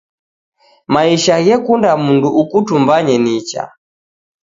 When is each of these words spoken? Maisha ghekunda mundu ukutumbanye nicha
Maisha 0.93 1.33
ghekunda 1.45 1.91
mundu 2.03 2.29
ukutumbanye 2.41 3.15
nicha 3.23 3.63